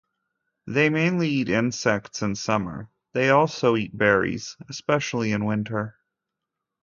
They 0.65 0.89
mainly 0.89 1.29
eat 1.29 1.47
insects 1.47 2.23
in 2.23 2.33
summer; 2.33 2.89
they 3.13 3.29
also 3.29 3.75
eat 3.75 3.95
berries, 3.95 4.57
especially 4.67 5.31
in 5.31 5.45
winter. 5.45 5.95